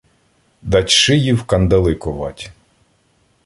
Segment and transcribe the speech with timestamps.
[0.61, 2.51] Дать шиї в кандали ковать.